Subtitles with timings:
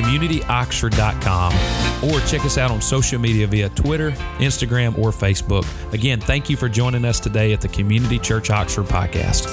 [0.00, 5.66] www.communityoxford.com or check us out on social media via Twitter, Instagram, or Facebook.
[5.92, 9.46] Again, thank you for joining us today at the Community Church Oxford podcast.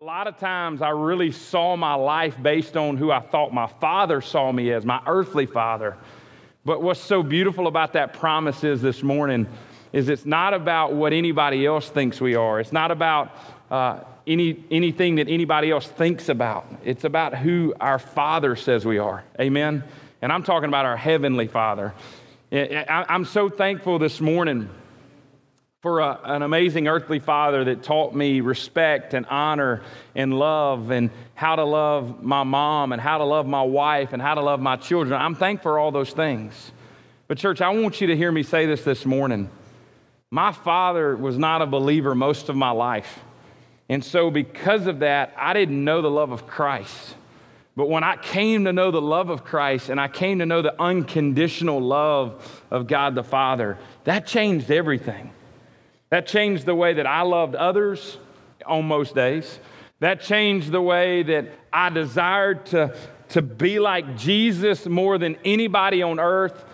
[0.00, 3.66] A lot of times I really saw my life based on who I thought my
[3.66, 5.96] father saw me as, my earthly father.
[6.64, 9.46] But what's so beautiful about that promise is this morning
[9.92, 12.60] is it's not about what anybody else thinks we are.
[12.60, 13.34] It's not about
[13.70, 16.66] uh, any, anything that anybody else thinks about.
[16.84, 19.24] It's about who our Father says we are.
[19.40, 19.82] Amen?
[20.22, 21.94] And I'm talking about our Heavenly Father.
[22.52, 24.68] I'm so thankful this morning
[25.80, 29.82] for a, an amazing earthly father that taught me respect and honor
[30.14, 34.20] and love and how to love my mom and how to love my wife and
[34.20, 35.20] how to love my children.
[35.20, 36.72] I'm thankful for all those things.
[37.28, 39.50] But, church, I want you to hear me say this this morning.
[40.30, 43.20] My father was not a believer most of my life.
[43.88, 47.14] And so, because of that, I didn't know the love of Christ.
[47.74, 50.62] But when I came to know the love of Christ and I came to know
[50.62, 55.30] the unconditional love of God the Father, that changed everything.
[56.10, 58.18] That changed the way that I loved others
[58.66, 59.60] on most days.
[60.00, 62.96] That changed the way that I desired to,
[63.30, 66.64] to be like Jesus more than anybody on earth.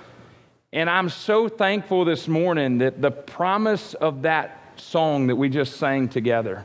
[0.72, 5.76] And I'm so thankful this morning that the promise of that song that we just
[5.76, 6.64] sang together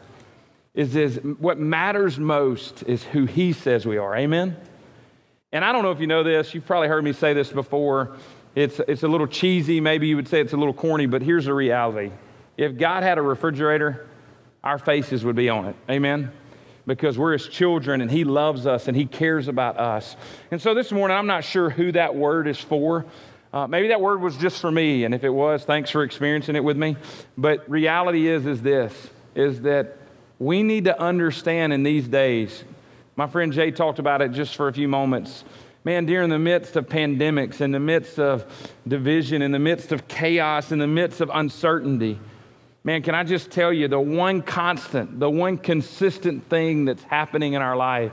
[0.74, 4.16] is, is what matters most is who He says we are.
[4.16, 4.56] Amen?
[5.52, 8.16] And I don't know if you know this, you've probably heard me say this before.
[8.56, 11.46] It's, it's a little cheesy, maybe you would say it's a little corny, but here's
[11.46, 12.12] the reality.
[12.58, 14.08] If God had a refrigerator,
[14.64, 15.76] our faces would be on it.
[15.90, 16.32] Amen?
[16.86, 20.16] Because we're His children and He loves us and He cares about us.
[20.52, 23.06] And so this morning, I'm not sure who that word is for.
[23.52, 26.56] Uh, maybe that word was just for me, and if it was, thanks for experiencing
[26.56, 26.96] it with me.
[27.38, 28.94] But reality is, is this,
[29.34, 29.99] is that
[30.40, 32.64] we need to understand in these days,
[33.16, 35.44] my friend Jay talked about it just for a few moments.
[35.84, 38.46] Man, during the midst of pandemics, in the midst of
[38.88, 42.20] division, in the midst of chaos, in the midst of uncertainty,
[42.84, 47.54] man, can I just tell you the one constant, the one consistent thing that's happening
[47.54, 48.12] in our life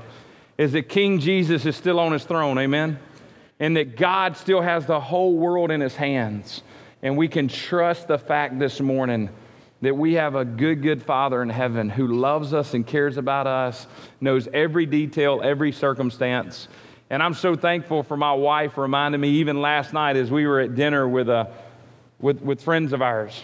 [0.59, 2.98] is that King Jesus is still on his throne, amen?
[3.59, 6.62] and that God still has the whole world in his hands.
[7.03, 9.31] And we can trust the fact this morning
[9.86, 13.47] that we have a good, good Father in heaven who loves us and cares about
[13.47, 13.86] us,
[14.20, 16.66] knows every detail, every circumstance.
[17.08, 20.58] And I'm so thankful for my wife reminding me, even last night as we were
[20.58, 21.52] at dinner with, a, uh,
[22.19, 23.41] with, with friends of ours.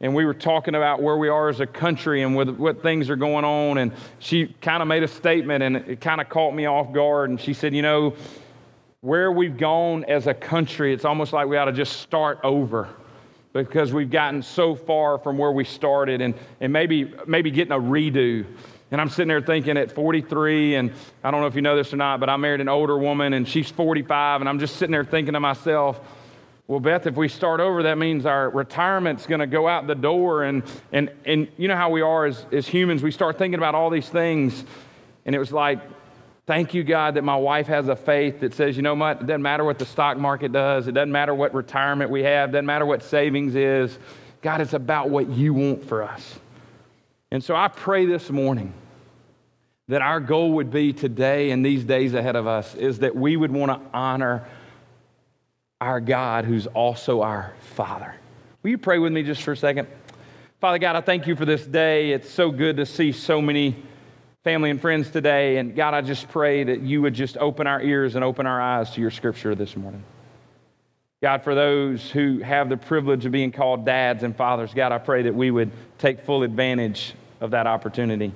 [0.00, 3.10] And we were talking about where we are as a country and with what things
[3.10, 3.76] are going on.
[3.76, 7.28] And she kind of made a statement, and it kind of caught me off guard.
[7.28, 8.16] And she said, You know,
[9.02, 12.88] where we've gone as a country, it's almost like we ought to just start over
[13.52, 17.78] because we've gotten so far from where we started and, and maybe, maybe getting a
[17.78, 18.46] redo.
[18.90, 20.92] And I'm sitting there thinking at 43, and
[21.24, 23.32] I don't know if you know this or not, but I married an older woman
[23.32, 26.00] and she's 45, and I'm just sitting there thinking to myself,
[26.68, 29.94] well, Beth, if we start over, that means our retirement's going to go out the
[29.94, 30.44] door.
[30.44, 33.74] And, and, and you know how we are as, as humans, we start thinking about
[33.74, 34.64] all these things.
[35.26, 35.80] And it was like,
[36.44, 39.26] Thank you, God, that my wife has a faith that says, you know what, it
[39.26, 42.52] doesn't matter what the stock market does, it doesn't matter what retirement we have, it
[42.52, 43.96] doesn't matter what savings is.
[44.40, 46.40] God, it's about what you want for us.
[47.30, 48.74] And so I pray this morning
[49.86, 53.36] that our goal would be today and these days ahead of us is that we
[53.36, 54.44] would want to honor
[55.80, 58.14] our God who's also our Father.
[58.62, 59.86] Will you pray with me just for a second?
[60.60, 62.12] Father God, I thank you for this day.
[62.12, 63.82] It's so good to see so many
[64.44, 65.58] family and friends today.
[65.58, 68.60] And God, I just pray that you would just open our ears and open our
[68.60, 70.02] eyes to your scripture this morning.
[71.22, 74.98] God, for those who have the privilege of being called dads and fathers, God, I
[74.98, 78.32] pray that we would take full advantage of that opportunity.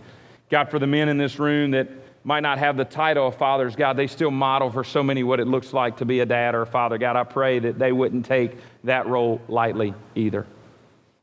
[0.50, 1.88] God, for the men in this room that
[2.22, 5.40] might not have the title of fathers, God, they still model for so many what
[5.40, 6.96] it looks like to be a dad or a father.
[6.98, 8.52] God, I pray that they wouldn't take
[8.84, 10.46] that role lightly either.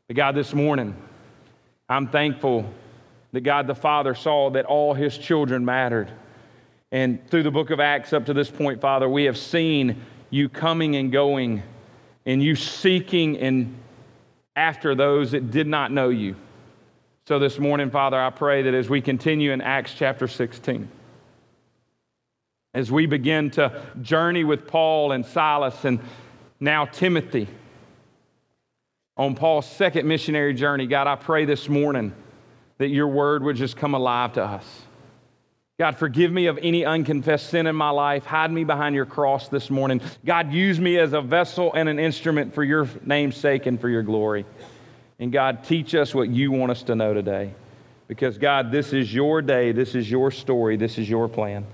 [0.06, 0.94] But God, this morning,
[1.88, 2.66] I'm thankful
[3.34, 6.08] that God the Father saw that all his children mattered.
[6.92, 10.00] And through the book of Acts up to this point, Father, we have seen
[10.30, 11.64] you coming and going
[12.24, 13.76] and you seeking and
[14.54, 16.36] after those that did not know you.
[17.26, 20.88] So this morning, Father, I pray that as we continue in Acts chapter 16,
[22.72, 25.98] as we begin to journey with Paul and Silas and
[26.60, 27.48] now Timothy,
[29.16, 30.86] on Paul's second missionary journey.
[30.86, 32.12] God, I pray this morning
[32.78, 34.64] that your word would just come alive to us.
[35.76, 38.24] God, forgive me of any unconfessed sin in my life.
[38.24, 40.00] Hide me behind your cross this morning.
[40.24, 43.88] God, use me as a vessel and an instrument for your name's sake and for
[43.88, 44.46] your glory.
[45.18, 47.54] And God, teach us what you want us to know today.
[48.06, 49.72] Because, God, this is your day.
[49.72, 50.76] This is your story.
[50.76, 51.66] This is your plan.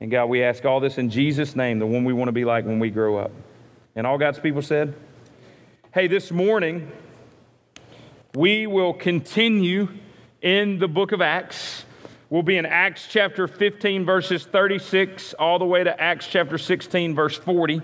[0.00, 2.44] And, God, we ask all this in Jesus' name, the one we want to be
[2.44, 3.30] like when we grow up.
[3.96, 4.94] And all God's people said,
[5.94, 6.92] Hey, this morning,
[8.34, 9.88] we will continue
[10.42, 11.84] in the book of Acts.
[12.30, 17.14] We'll be in Acts chapter 15, verses 36, all the way to Acts chapter 16,
[17.14, 17.80] verse 40.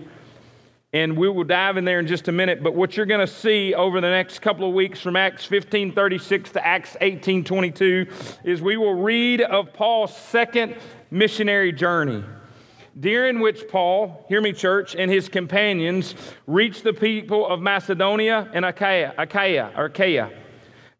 [0.92, 2.62] And we will dive in there in just a minute.
[2.62, 5.92] But what you're going to see over the next couple of weeks from Acts 15,
[5.92, 8.06] 36 to Acts 18, 22
[8.44, 10.76] is we will read of Paul's second
[11.10, 12.22] missionary journey
[13.00, 16.14] during which Paul, hear me, church, and his companions
[16.46, 20.43] reached the people of Macedonia and Achaia, Achaia, Achaia.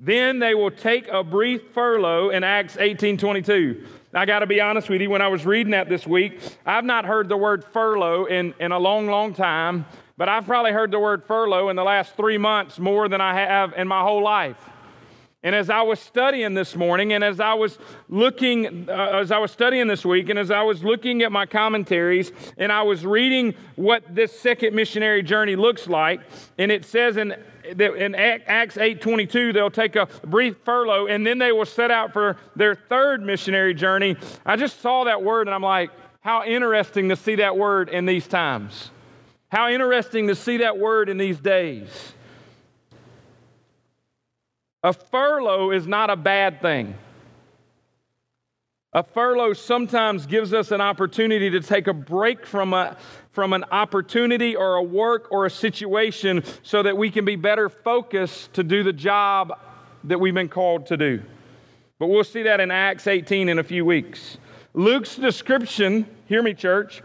[0.00, 3.87] Then they will take a brief furlough in Acts 18:22.
[4.12, 6.85] I got to be honest with you, when I was reading that this week, I've
[6.85, 9.87] not heard the word furlough in, in a long, long time,
[10.17, 13.35] but I've probably heard the word furlough in the last three months more than I
[13.35, 14.56] have in my whole life.
[15.43, 19.38] And as I was studying this morning, and as I was looking, uh, as I
[19.38, 23.05] was studying this week, and as I was looking at my commentaries, and I was
[23.05, 26.20] reading what this second missionary journey looks like,
[26.56, 27.35] and it says in
[27.65, 32.37] in Acts 8:22 they'll take a brief furlough and then they will set out for
[32.57, 34.17] their third missionary journey.
[34.45, 35.91] I just saw that word and I'm like,
[36.21, 38.91] how interesting to see that word in these times.
[39.51, 42.15] How interesting to see that word in these days.
[44.83, 46.95] A furlough is not a bad thing.
[48.93, 52.97] A furlough sometimes gives us an opportunity to take a break from, a,
[53.35, 57.69] from an opportunity or a work or a situation so that we can be better
[57.69, 59.59] focused to do the job
[60.05, 61.21] that we've been called to do.
[61.99, 64.39] But we'll see that in Acts 18 in a few weeks.
[64.73, 67.03] Luke's description, hear me, church,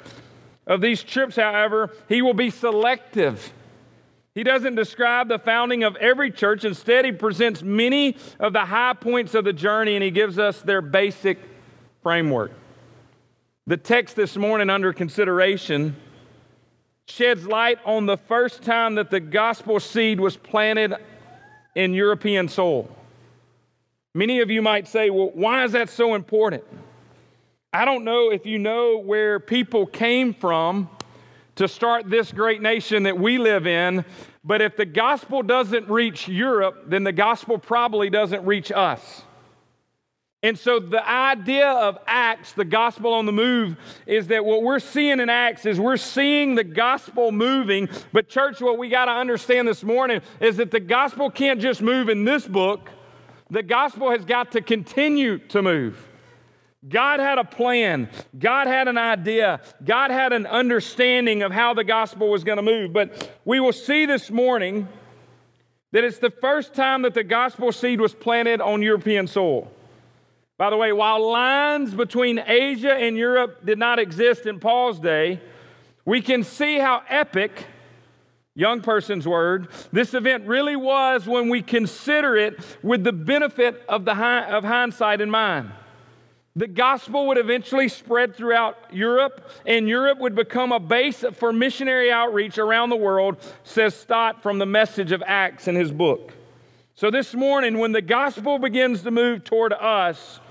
[0.67, 3.51] of these trips, however, he will be selective.
[4.35, 6.63] He doesn't describe the founding of every church.
[6.63, 10.61] Instead, he presents many of the high points of the journey and he gives us
[10.61, 11.39] their basic
[12.03, 12.51] framework.
[13.65, 15.95] The text this morning under consideration
[17.09, 20.93] sheds light on the first time that the gospel seed was planted
[21.75, 22.89] in European soil.
[24.13, 26.63] Many of you might say, well, why is that so important?
[27.71, 30.89] I don't know if you know where people came from
[31.55, 34.05] to start this great nation that we live in.
[34.43, 39.23] But if the gospel doesn't reach Europe, then the gospel probably doesn't reach us.
[40.41, 43.75] And so, the idea of Acts, the gospel on the move,
[44.07, 47.89] is that what we're seeing in Acts is we're seeing the gospel moving.
[48.13, 51.81] But, church, what we got to understand this morning is that the gospel can't just
[51.81, 52.89] move in this book,
[53.49, 56.07] the gospel has got to continue to move.
[56.87, 58.07] God had a plan.
[58.37, 59.59] God had an idea.
[59.83, 62.93] God had an understanding of how the gospel was going to move.
[62.93, 64.87] But we will see this morning
[65.91, 69.69] that it's the first time that the gospel seed was planted on European soil.
[70.59, 75.39] By the way, while lines between Asia and Europe did not exist in Paul's day,
[76.03, 77.65] we can see how epic,
[78.55, 84.03] young person's word, this event really was when we consider it with the benefit of,
[84.03, 85.71] the, of hindsight in mind.
[86.57, 92.11] The gospel would eventually spread throughout Europe, and Europe would become a base for missionary
[92.11, 96.33] outreach around the world, says Stott from the message of Acts in his book.
[96.95, 100.41] So, this morning, when the gospel begins to move toward us,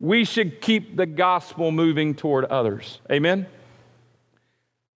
[0.00, 3.00] we should keep the gospel moving toward others.
[3.12, 3.46] Amen?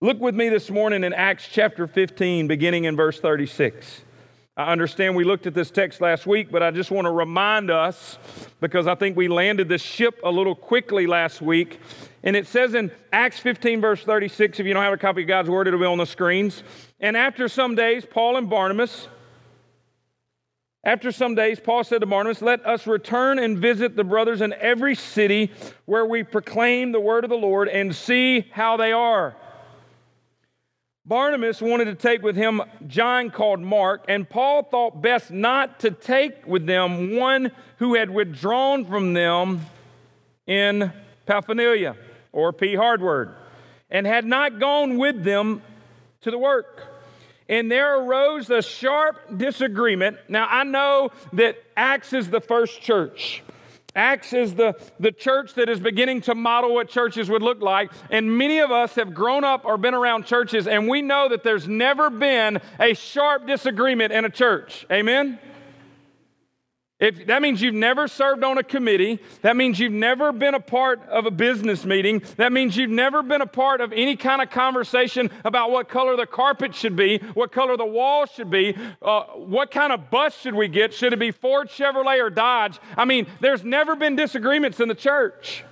[0.00, 4.00] Look with me this morning in Acts chapter 15, beginning in verse 36.
[4.56, 7.70] I understand we looked at this text last week, but I just want to remind
[7.70, 8.18] us
[8.60, 11.80] because I think we landed the ship a little quickly last week.
[12.22, 15.28] And it says in Acts 15, verse 36, if you don't have a copy of
[15.28, 16.62] God's Word, it'll be on the screens.
[17.00, 19.08] And after some days, Paul and Barnabas,
[20.84, 24.52] after some days, Paul said to Barnabas, Let us return and visit the brothers in
[24.54, 25.50] every city
[25.86, 29.34] where we proclaim the word of the Lord and see how they are.
[31.06, 35.90] Barnabas wanted to take with him John called Mark, and Paul thought best not to
[35.90, 39.60] take with them one who had withdrawn from them
[40.46, 40.92] in
[41.26, 41.96] Pamphylia,
[42.32, 42.74] or P.
[42.74, 43.34] Hardword,
[43.90, 45.62] and had not gone with them
[46.22, 46.93] to the work.
[47.48, 50.16] And there arose a sharp disagreement.
[50.28, 53.42] Now, I know that Acts is the first church.
[53.96, 57.92] Acts is the, the church that is beginning to model what churches would look like.
[58.10, 61.44] And many of us have grown up or been around churches, and we know that
[61.44, 64.84] there's never been a sharp disagreement in a church.
[64.90, 65.38] Amen?
[67.04, 69.20] If, that means you've never served on a committee.
[69.42, 72.22] That means you've never been a part of a business meeting.
[72.36, 76.16] That means you've never been a part of any kind of conversation about what color
[76.16, 80.34] the carpet should be, what color the wall should be, uh, what kind of bus
[80.40, 80.94] should we get.
[80.94, 82.78] Should it be Ford, Chevrolet, or Dodge?
[82.96, 85.62] I mean, there's never been disagreements in the church.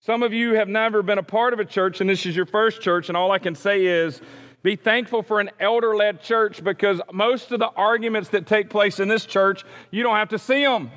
[0.00, 2.46] Some of you have never been a part of a church, and this is your
[2.46, 4.20] first church, and all I can say is,
[4.62, 8.98] be thankful for an elder led church because most of the arguments that take place
[8.98, 10.90] in this church, you don't have to see them.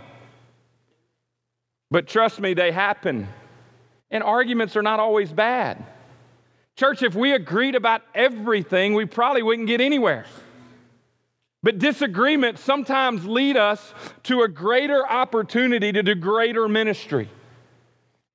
[1.91, 3.27] But trust me, they happen.
[4.11, 5.85] And arguments are not always bad.
[6.75, 10.25] Church, if we agreed about everything, we probably wouldn't get anywhere.
[11.61, 17.29] But disagreements sometimes lead us to a greater opportunity to do greater ministry.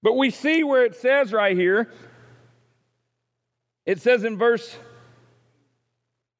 [0.02, 1.90] But we see where it says right here,
[3.86, 4.76] it says in verse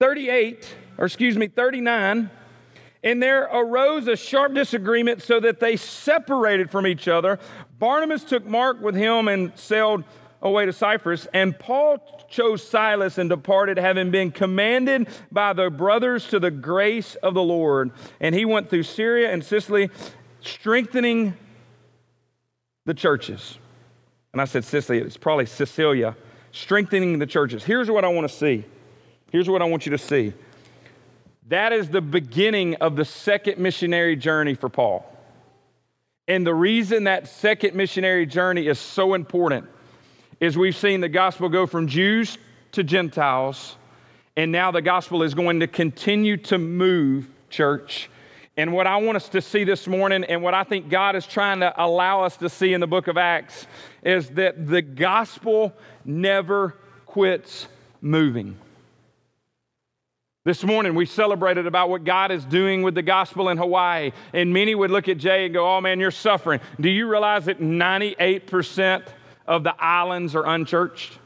[0.05, 2.29] 38, or excuse me, 39,
[3.05, 7.39] and there arose a sharp disagreement so that they separated from each other.
[7.79, 10.05] Barnabas took Mark with him and sailed
[10.43, 16.29] away to Cyprus, and Paul chose Silas and departed, having been commanded by the brothers
[16.29, 17.91] to the grace of the Lord.
[18.21, 19.89] And he went through Syria and Sicily,
[20.43, 21.33] strengthening
[22.85, 23.57] the churches.
[24.35, 26.15] And I said Sicily, it's probably Cilicia,
[26.53, 27.65] strengthening the churches.
[27.65, 28.67] Here's what I want to see
[29.35, 30.33] Here's what I want you to see
[31.49, 35.05] that is the beginning of the second missionary journey for Paul.
[36.29, 39.67] And the reason that second missionary journey is so important
[40.39, 42.39] is we've seen the gospel go from Jews
[42.71, 43.75] to Gentiles,
[44.37, 48.09] and now the gospel is going to continue to move, church.
[48.57, 51.27] And what I want us to see this morning, and what I think God is
[51.27, 53.67] trying to allow us to see in the book of Acts,
[54.05, 55.73] is that the gospel
[56.05, 57.67] never quits
[58.01, 58.59] moving.
[60.45, 64.13] This morning, we celebrated about what God is doing with the gospel in Hawaii.
[64.35, 66.61] And many would look at Jay and go, Oh man, you're suffering.
[66.79, 69.05] Do you realize that 98%
[69.47, 71.19] of the islands are unchurched?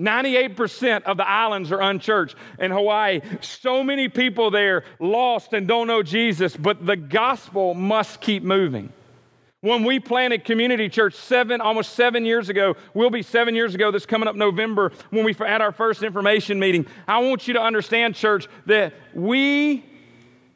[0.00, 3.20] 98% of the islands are unchurched in Hawaii.
[3.40, 8.92] So many people there lost and don't know Jesus, but the gospel must keep moving.
[9.64, 13.90] When we planted Community Church seven, almost seven years ago, will be seven years ago,
[13.90, 16.84] this coming up November, when we had our first information meeting.
[17.08, 19.82] I want you to understand, church, that we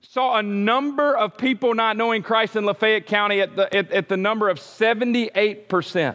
[0.02, 4.08] saw a number of people not knowing Christ in Lafayette County at the, at, at
[4.10, 6.14] the number of 78%.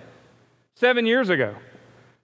[0.76, 1.56] Seven years ago.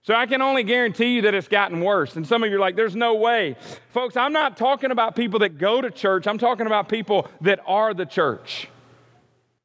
[0.02, 2.14] So I can only guarantee you that it's gotten worse.
[2.14, 3.56] And some of you are like, there's no way.
[3.88, 7.58] Folks, I'm not talking about people that go to church, I'm talking about people that
[7.66, 8.68] are the church.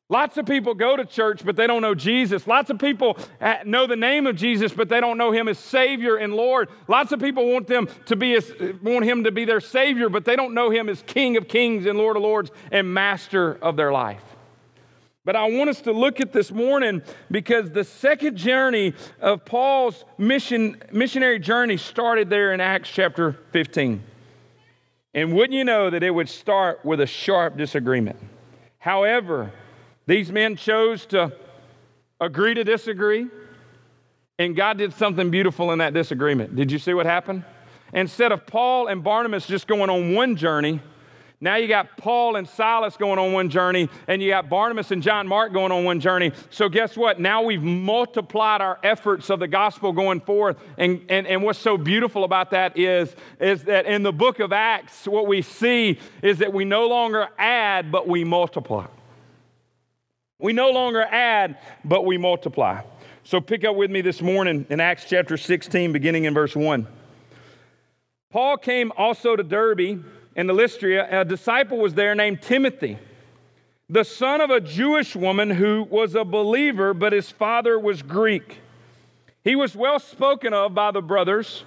[0.07, 2.45] Lots of people go to church, but they don't know Jesus.
[2.45, 5.57] Lots of people uh, know the name of Jesus, but they don't know Him as
[5.57, 6.69] Savior and Lord.
[6.87, 8.51] Lots of people want them to be as,
[8.83, 11.87] want Him to be their Savior, but they don't know Him as King of Kings
[11.87, 14.21] and Lord of Lords and Master of their life.
[15.23, 20.05] But I want us to look at this morning because the second journey of Paul's
[20.19, 24.03] mission, missionary journey started there in Acts chapter 15.
[25.15, 28.19] And wouldn't you know that it would start with a sharp disagreement?
[28.77, 29.51] However,
[30.07, 31.33] these men chose to
[32.21, 33.27] agree to disagree,
[34.37, 36.55] and God did something beautiful in that disagreement.
[36.55, 37.43] Did you see what happened?
[37.93, 40.81] Instead of Paul and Barnabas just going on one journey,
[41.41, 45.03] now you got Paul and Silas going on one journey, and you got Barnabas and
[45.03, 46.31] John Mark going on one journey.
[46.49, 47.19] So, guess what?
[47.19, 50.57] Now we've multiplied our efforts of the gospel going forth.
[50.77, 54.53] And, and, and what's so beautiful about that is, is that in the book of
[54.53, 58.87] Acts, what we see is that we no longer add, but we multiply.
[60.39, 62.81] We no longer add, but we multiply.
[63.23, 66.85] So pick up with me this morning in Acts chapter 16, beginning in verse 1.
[68.31, 70.03] Paul came also to Derbe
[70.35, 71.21] and to Lystra.
[71.21, 72.97] A disciple was there named Timothy,
[73.87, 78.59] the son of a Jewish woman who was a believer, but his father was Greek.
[79.43, 81.63] He was well spoken of by the brothers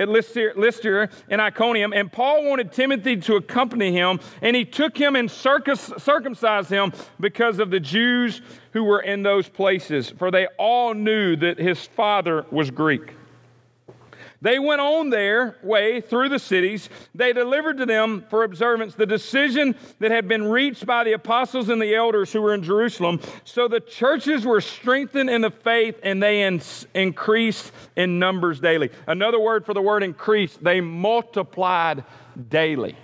[0.00, 5.14] at Lystra and Iconium, and Paul wanted Timothy to accompany him, and he took him
[5.14, 8.40] and circumcised him because of the Jews
[8.72, 13.14] who were in those places, for they all knew that his father was Greek.
[14.42, 16.88] They went on their way through the cities.
[17.14, 21.68] They delivered to them for observance the decision that had been reached by the apostles
[21.68, 23.20] and the elders who were in Jerusalem.
[23.44, 26.62] So the churches were strengthened in the faith and they in-
[26.94, 28.90] increased in numbers daily.
[29.06, 32.04] Another word for the word increased, they multiplied
[32.48, 32.96] daily.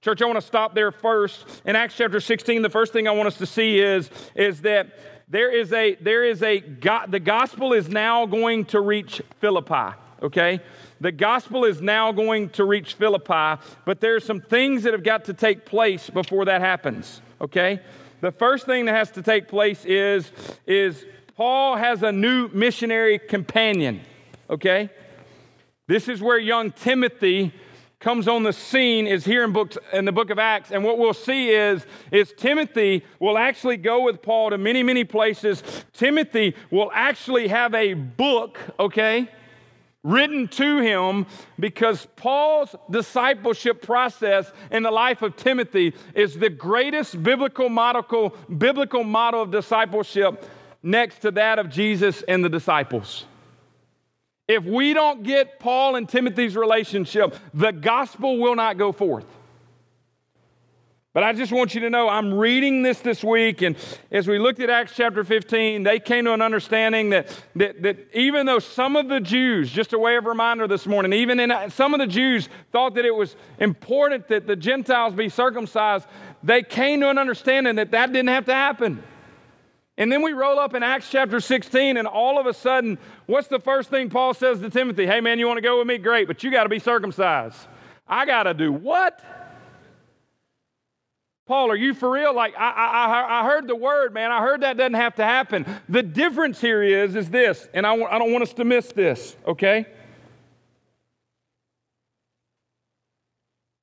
[0.00, 1.44] Church, I want to stop there first.
[1.64, 4.98] In Acts chapter 16, the first thing I want us to see is, is that
[5.28, 6.60] there is a, there is a,
[7.08, 10.60] the gospel is now going to reach Philippi, okay?
[11.00, 15.02] The gospel is now going to reach Philippi, but there are some things that have
[15.02, 17.80] got to take place before that happens, okay?
[18.20, 20.30] The first thing that has to take place is,
[20.66, 21.04] is
[21.36, 24.00] Paul has a new missionary companion,
[24.48, 24.90] okay?
[25.88, 27.52] This is where young Timothy
[27.98, 30.72] comes on the scene is here in, books, in the book of Acts.
[30.72, 35.04] And what we'll see is, is Timothy will actually go with Paul to many, many
[35.04, 35.62] places.
[35.92, 39.28] Timothy will actually have a book, okay,
[40.04, 41.26] written to him
[41.58, 49.04] because Paul's discipleship process in the life of Timothy is the greatest biblical model, biblical
[49.04, 50.44] model of discipleship
[50.82, 53.26] next to that of Jesus and the disciples.
[54.48, 59.24] If we don't get Paul and Timothy's relationship, the gospel will not go forth.
[61.14, 63.76] But I just want you to know, I'm reading this this week, and
[64.10, 68.08] as we looked at Acts chapter 15, they came to an understanding that, that, that
[68.14, 71.70] even though some of the Jews, just a way of reminder this morning, even in,
[71.70, 76.06] some of the Jews thought that it was important that the Gentiles be circumcised,
[76.42, 79.02] they came to an understanding that that didn't have to happen.
[79.98, 83.48] And then we roll up in Acts chapter 16, and all of a sudden, what's
[83.48, 85.04] the first thing Paul says to Timothy?
[85.04, 85.98] Hey, man, you want to go with me?
[85.98, 87.58] Great, but you got to be circumcised.
[88.08, 89.22] I got to do what?
[91.52, 92.34] Paul, are you for real?
[92.34, 94.32] Like, I, I, I heard the word, man.
[94.32, 95.66] I heard that doesn't have to happen.
[95.86, 99.36] The difference here is, is this, and I, I don't want us to miss this,
[99.46, 99.84] okay?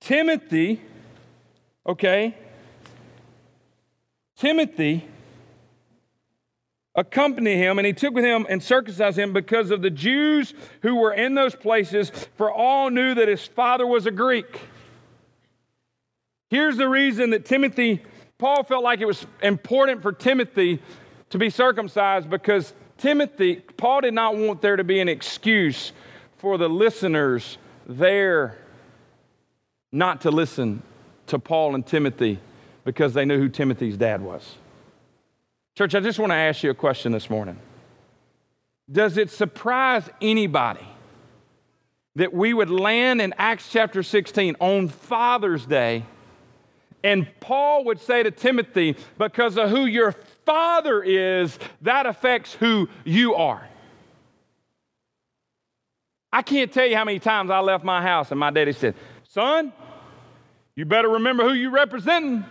[0.01, 0.81] Timothy,
[1.85, 2.35] okay?
[4.35, 5.05] Timothy
[6.95, 10.95] accompany him, and he took with him and circumcised him because of the Jews who
[10.95, 14.59] were in those places, for all knew that his father was a Greek.
[16.49, 18.01] Here's the reason that Timothy,
[18.37, 20.79] Paul felt like it was important for Timothy
[21.29, 25.93] to be circumcised because Timothy, Paul did not want there to be an excuse
[26.37, 28.57] for the listeners there
[29.91, 30.81] not to listen
[31.27, 32.39] to Paul and Timothy
[32.83, 34.55] because they knew who Timothy's dad was.
[35.77, 37.57] Church, I just want to ask you a question this morning.
[38.91, 40.85] Does it surprise anybody
[42.15, 46.03] that we would land in Acts chapter 16 on Father's Day
[47.03, 50.13] and Paul would say to Timothy, because of who your
[50.45, 53.67] father is, that affects who you are?
[56.31, 58.95] I can't tell you how many times I left my house and my daddy said,
[59.29, 59.73] Son,
[60.75, 62.45] you better remember who you're representing.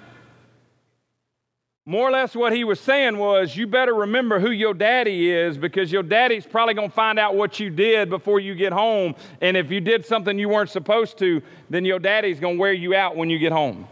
[1.86, 5.56] More or less, what he was saying was, you better remember who your daddy is
[5.56, 9.14] because your daddy's probably going to find out what you did before you get home.
[9.40, 12.74] And if you did something you weren't supposed to, then your daddy's going to wear
[12.74, 13.88] you out when you get home.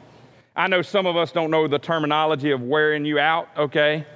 [0.56, 4.06] I know some of us don't know the terminology of wearing you out, okay?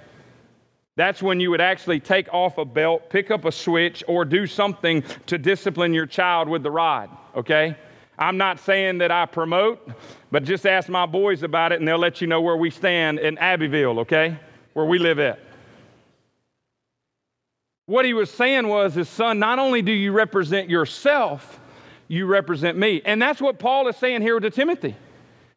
[0.96, 4.46] That's when you would actually take off a belt, pick up a switch, or do
[4.46, 7.76] something to discipline your child with the rod, okay?
[8.18, 9.86] I'm not saying that I promote,
[10.30, 13.18] but just ask my boys about it and they'll let you know where we stand
[13.18, 14.38] in Abbeville, okay?
[14.72, 15.40] Where we live at.
[17.86, 21.60] What he was saying was, his son, not only do you represent yourself,
[22.08, 23.02] you represent me.
[23.04, 24.96] And that's what Paul is saying here to Timothy.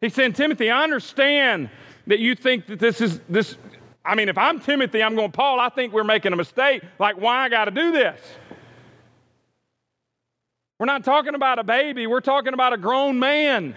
[0.04, 1.70] He's saying, Timothy, I understand
[2.08, 3.56] that you think that this is this.
[4.04, 6.84] I mean, if I'm Timothy, I'm going, Paul, I think we're making a mistake.
[7.00, 8.20] Like, why I got to do this?
[10.78, 13.76] We're not talking about a baby, we're talking about a grown man.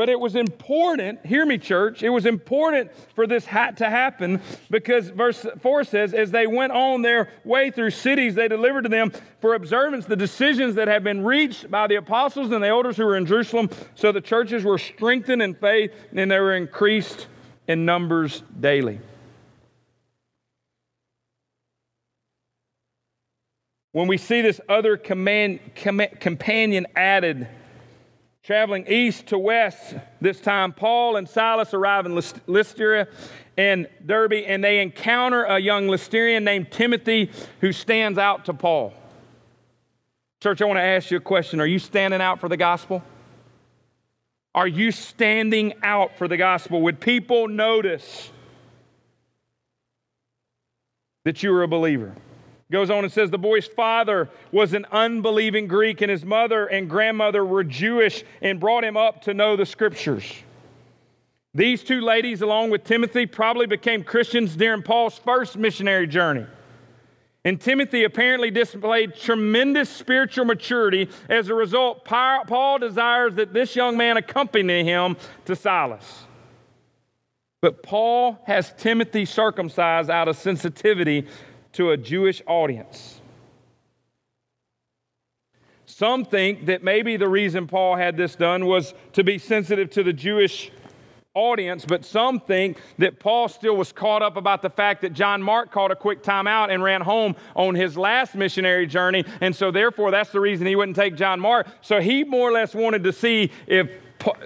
[0.00, 4.40] But it was important, hear me, church, it was important for this hat to happen
[4.70, 8.88] because verse 4 says, As they went on their way through cities, they delivered to
[8.88, 12.96] them for observance the decisions that had been reached by the apostles and the elders
[12.96, 13.68] who were in Jerusalem.
[13.94, 17.26] So the churches were strengthened in faith and they were increased
[17.68, 19.00] in numbers daily.
[23.92, 27.48] When we see this other command, com- companion added,
[28.42, 33.06] traveling east to west, this time Paul and Silas arrive in Lystra
[33.56, 38.94] and Derbe, and they encounter a young Lystrian named Timothy who stands out to Paul.
[40.42, 41.60] Church, I want to ask you a question.
[41.60, 43.02] Are you standing out for the gospel?
[44.54, 46.80] Are you standing out for the gospel?
[46.82, 48.30] Would people notice
[51.24, 52.14] that you are a believer?
[52.70, 56.88] Goes on and says the boy's father was an unbelieving Greek, and his mother and
[56.88, 60.24] grandmother were Jewish and brought him up to know the scriptures.
[61.52, 66.46] These two ladies, along with Timothy, probably became Christians during Paul's first missionary journey.
[67.44, 71.08] And Timothy apparently displayed tremendous spiritual maturity.
[71.28, 76.24] As a result, Paul desires that this young man accompany him to Silas.
[77.62, 81.26] But Paul has Timothy circumcised out of sensitivity
[81.72, 83.20] to a Jewish audience.
[85.86, 90.02] Some think that maybe the reason Paul had this done was to be sensitive to
[90.02, 90.70] the Jewish
[91.34, 95.42] audience, but some think that Paul still was caught up about the fact that John
[95.42, 99.24] Mark called a quick time out and ran home on his last missionary journey.
[99.40, 101.68] And so, therefore, that's the reason he wouldn't take John Mark.
[101.82, 103.90] So, he more or less wanted to see if,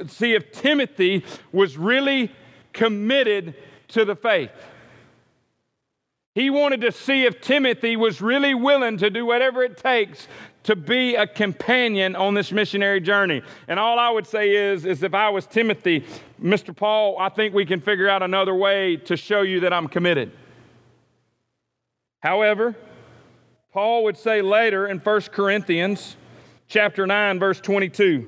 [0.09, 2.31] see if Timothy was really
[2.73, 3.55] committed
[3.89, 4.51] to the faith.
[6.35, 10.27] He wanted to see if Timothy was really willing to do whatever it takes
[10.65, 13.43] to be a companion on this missionary journey.
[13.69, 16.05] And all I would say is, is if I was Timothy,
[16.43, 16.75] Mr.
[16.75, 20.33] Paul, I think we can figure out another way to show you that I'm committed.
[22.21, 22.75] However,
[23.73, 26.17] Paul would say later in 1 Corinthians
[26.67, 28.27] chapter 9 verse 22.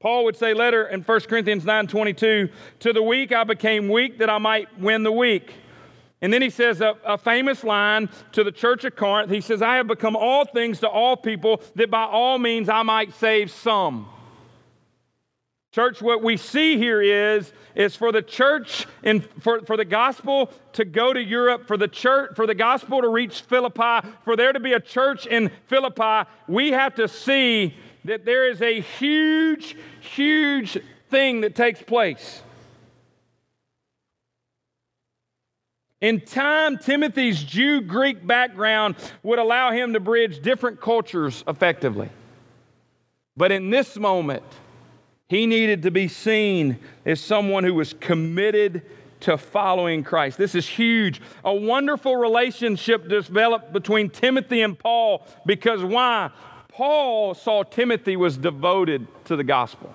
[0.00, 2.48] Paul would say later in 1 Corinthians 9:22,
[2.80, 5.52] "To the weak I became weak that I might win the weak."
[6.22, 9.30] And then he says a, a, famous line to the church of Corinth.
[9.30, 12.82] He says, I have become all things to all people that by all means I
[12.82, 14.06] might save some.
[15.72, 20.50] Church, what we see here is, is for the church and for, for the gospel
[20.72, 24.52] to go to Europe, for the church, for the gospel to reach Philippi, for there
[24.52, 29.76] to be a church in Philippi, we have to see that there is a huge,
[30.00, 30.76] huge
[31.08, 32.42] thing that takes place.
[36.00, 42.08] In time, Timothy's Jew Greek background would allow him to bridge different cultures effectively.
[43.36, 44.42] But in this moment,
[45.28, 48.82] he needed to be seen as someone who was committed
[49.20, 50.38] to following Christ.
[50.38, 51.20] This is huge.
[51.44, 56.30] A wonderful relationship developed between Timothy and Paul because why?
[56.68, 59.94] Paul saw Timothy was devoted to the gospel.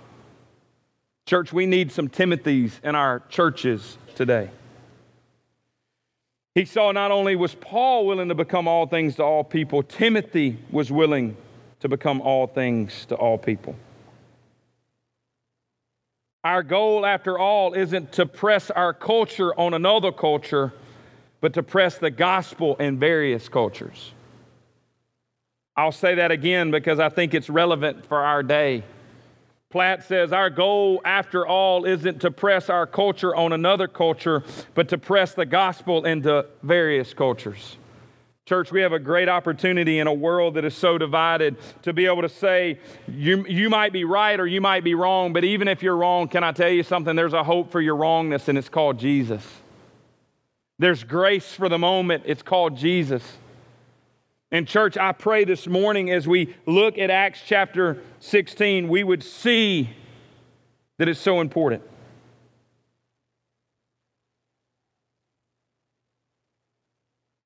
[1.26, 4.52] Church, we need some Timothys in our churches today.
[6.56, 10.58] He saw not only was Paul willing to become all things to all people, Timothy
[10.72, 11.36] was willing
[11.82, 13.76] to become all things to all people.
[16.46, 20.72] Our goal, after all, isn't to press our culture on another culture,
[21.41, 24.13] but to press the gospel in various cultures.
[25.76, 28.84] I'll say that again because I think it's relevant for our day.
[29.76, 34.42] Platt says, Our goal, after all, isn't to press our culture on another culture,
[34.74, 37.76] but to press the gospel into various cultures.
[38.46, 42.06] Church, we have a great opportunity in a world that is so divided to be
[42.06, 45.68] able to say, you, you might be right or you might be wrong, but even
[45.68, 47.14] if you're wrong, can I tell you something?
[47.14, 49.46] There's a hope for your wrongness, and it's called Jesus.
[50.80, 53.24] There's grace for the moment, it's called Jesus.
[54.56, 59.22] And, church, I pray this morning as we look at Acts chapter 16, we would
[59.22, 59.89] see
[60.98, 61.84] that it's so important.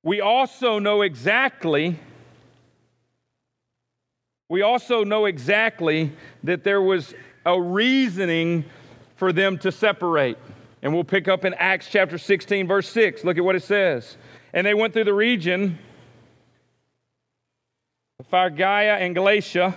[0.03, 1.97] We also know exactly
[4.47, 6.11] we also know exactly
[6.43, 8.65] that there was a reasoning
[9.15, 10.37] for them to separate.
[10.83, 13.23] And we'll pick up in Acts chapter 16 verse 6.
[13.23, 14.15] Look at what it says.
[14.53, 15.79] And they went through the region
[18.27, 19.75] Phrygia and Galatia,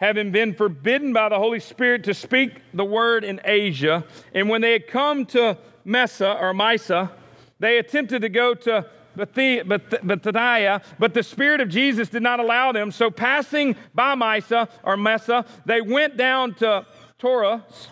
[0.00, 4.04] having been forbidden by the Holy Spirit to speak the word in Asia.
[4.34, 7.10] And when they had come to Messa or Mysa,
[7.58, 12.90] they attempted to go to Bithynia, but the Spirit of Jesus did not allow them.
[12.90, 16.86] So passing by Mysa or Messa, they went down to
[17.18, 17.88] Troas.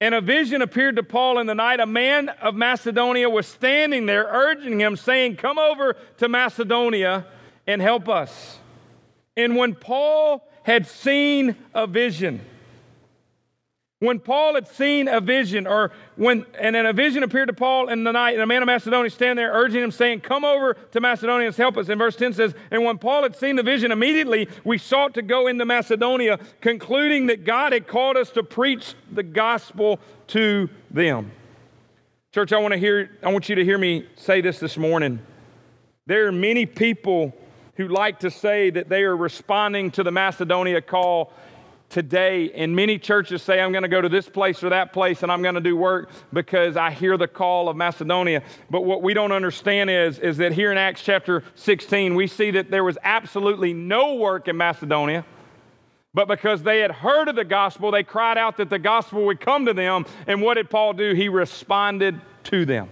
[0.00, 1.78] And a vision appeared to Paul in the night.
[1.78, 7.26] A man of Macedonia was standing there, urging him, saying, Come over to Macedonia
[7.66, 8.58] and help us.
[9.36, 12.40] And when Paul had seen a vision,
[14.02, 17.88] when Paul had seen a vision, or when, and then a vision appeared to Paul
[17.88, 20.74] in the night, and a man of Macedonia standing there urging him, saying, Come over
[20.74, 21.88] to Macedonia and help us.
[21.88, 25.22] And verse 10 says, And when Paul had seen the vision, immediately we sought to
[25.22, 31.30] go into Macedonia, concluding that God had called us to preach the gospel to them.
[32.34, 35.20] Church, I want to hear, I want you to hear me say this this morning.
[36.06, 37.32] There are many people
[37.74, 41.32] who like to say that they are responding to the Macedonia call
[41.92, 42.50] today.
[42.52, 45.30] And many churches say, I'm going to go to this place or that place and
[45.30, 48.42] I'm going to do work because I hear the call of Macedonia.
[48.70, 52.50] But what we don't understand is, is that here in Acts chapter 16, we see
[52.52, 55.24] that there was absolutely no work in Macedonia.
[56.14, 59.40] But because they had heard of the gospel, they cried out that the gospel would
[59.40, 60.04] come to them.
[60.26, 61.14] And what did Paul do?
[61.14, 62.88] He responded to them.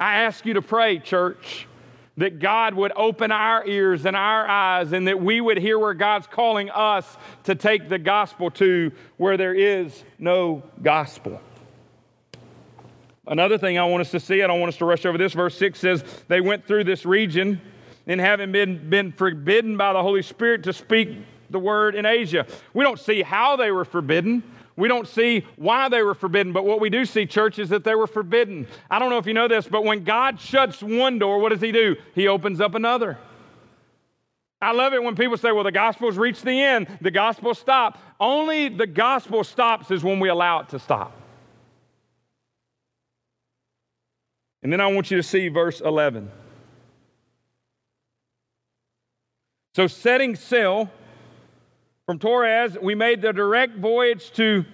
[0.00, 1.68] I ask you to pray, church,
[2.16, 5.94] that God would open our ears and our eyes and that we would hear where
[5.94, 11.40] God's calling us to take the gospel to where there is no gospel.
[13.26, 15.32] Another thing I want us to see, I don't want us to rush over this.
[15.32, 17.60] Verse 6 says, They went through this region
[18.06, 21.16] and having been, been forbidden by the Holy Spirit to speak
[21.50, 22.46] the word in Asia.
[22.74, 24.42] We don't see how they were forbidden.
[24.76, 27.84] We don't see why they were forbidden, but what we do see, church, is that
[27.84, 28.66] they were forbidden.
[28.90, 31.60] I don't know if you know this, but when God shuts one door, what does
[31.60, 31.96] He do?
[32.14, 33.18] He opens up another.
[34.60, 38.00] I love it when people say, well, the gospel's reached the end, the gospel stopped.
[38.18, 41.14] Only the gospel stops is when we allow it to stop.
[44.62, 46.30] And then I want you to see verse 11.
[49.76, 50.90] So, setting sail
[52.06, 54.64] from Troas, we made the direct voyage to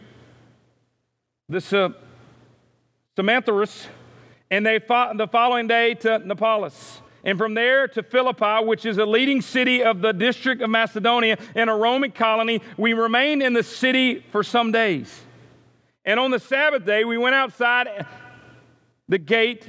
[1.49, 1.95] the
[3.17, 3.87] Samothrace,
[4.51, 7.01] and they fought the following day to Neapolis.
[7.23, 11.39] And from there to Philippi, which is a leading city of the district of Macedonia
[11.55, 15.21] and a Roman colony, we remained in the city for some days.
[16.05, 18.07] And on the Sabbath day, we went outside
[19.09, 19.69] the gate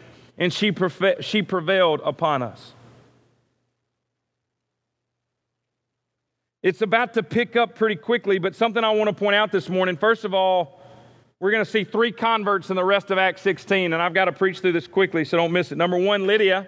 [0.41, 0.73] and she,
[1.19, 2.73] she prevailed upon us.
[6.63, 9.69] It's about to pick up pretty quickly, but something I want to point out this
[9.69, 9.97] morning.
[9.97, 10.81] First of all,
[11.39, 14.25] we're going to see three converts in the rest of Acts 16, and I've got
[14.25, 15.77] to preach through this quickly, so don't miss it.
[15.77, 16.65] Number one, Lydia.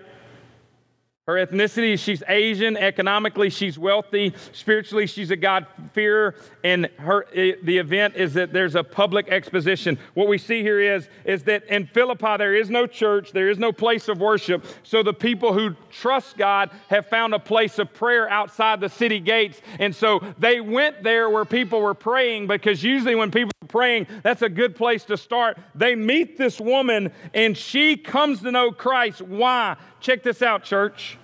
[1.26, 2.76] Her ethnicity, she's Asian.
[2.76, 4.34] Economically, she's wealthy.
[4.52, 6.36] Spiritually, she's a God-fearer.
[6.66, 9.98] And her, the event is that there's a public exposition.
[10.16, 13.58] What we see here is, is that in Philippi, there is no church, there is
[13.58, 14.66] no place of worship.
[14.84, 19.22] So the people who trust God have found a place of prayer outside the city
[19.22, 19.62] gates.
[19.80, 24.08] And so they went there where people were praying because usually when people are praying,
[24.24, 25.58] that's a good place to start.
[25.74, 29.22] They meet this woman and she comes to know Christ.
[29.22, 29.78] Why?
[30.04, 31.18] Check this out, church.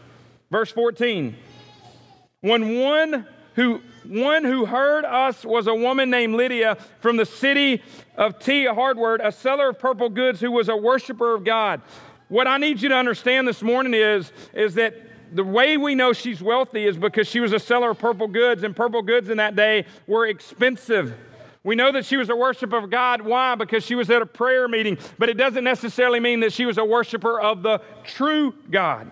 [0.49, 1.35] Verse 14.
[2.39, 7.83] When one who one who heard us was a woman named Lydia from the city
[8.15, 8.65] of T.
[8.65, 11.81] Hardward, a seller of purple goods who was a worshiper of God.
[12.29, 14.95] What I need you to understand this morning is, is that
[15.35, 18.63] the way we know she's wealthy is because she was a seller of purple goods,
[18.63, 21.13] and purple goods in that day were expensive.
[21.69, 23.21] We know that she was a worshiper of God.
[23.21, 23.53] Why?
[23.53, 24.97] Because she was at a prayer meeting.
[25.19, 29.11] But it doesn't necessarily mean that she was a worshiper of the true God.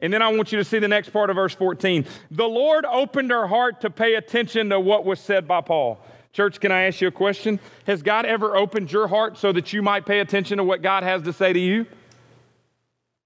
[0.00, 2.06] And then I want you to see the next part of verse 14.
[2.32, 6.04] The Lord opened her heart to pay attention to what was said by Paul.
[6.32, 7.60] Church, can I ask you a question?
[7.86, 11.04] Has God ever opened your heart so that you might pay attention to what God
[11.04, 11.86] has to say to you?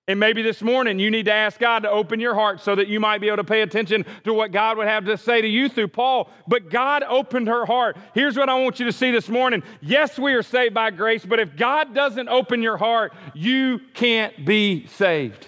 [0.09, 2.89] And maybe this morning you need to ask God to open your heart so that
[2.89, 5.47] you might be able to pay attention to what God would have to say to
[5.47, 6.31] you through Paul.
[6.49, 7.99] But God opened her heart.
[8.15, 9.63] Here's what I want you to see this morning.
[9.83, 14.47] Yes, we are saved by grace, but if God doesn't open your heart, you can't
[14.47, 15.47] be saved.